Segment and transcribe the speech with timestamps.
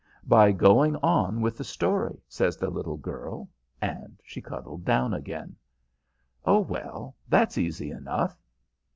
[0.25, 3.47] "By going on with the story," says the little girl,
[3.83, 5.55] and she cuddled down again.
[6.43, 8.35] "Oh, well, that's easy enough."